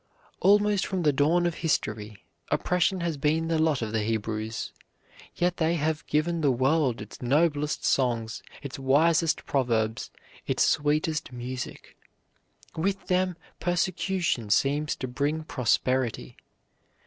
Almost 0.39 0.87
from 0.87 1.03
the 1.03 1.13
dawn 1.13 1.45
of 1.45 1.53
history, 1.61 2.25
oppression 2.49 3.01
has 3.01 3.17
been 3.17 3.49
the 3.49 3.59
lot 3.59 3.83
of 3.83 3.91
the 3.91 4.01
Hebrews, 4.01 4.73
yet 5.35 5.57
they 5.57 5.75
have 5.75 6.07
given 6.07 6.41
the 6.41 6.49
world 6.49 7.01
its 7.01 7.21
noblest 7.21 7.85
songs, 7.85 8.41
its 8.63 8.79
wisest 8.79 9.45
proverbs, 9.45 10.09
its 10.47 10.63
sweetest 10.63 11.31
music. 11.31 11.95
With 12.75 13.05
them 13.09 13.37
persecution 13.59 14.49
seems 14.49 14.95
to 14.95 15.07
bring 15.07 15.43
prosperity. 15.43 16.35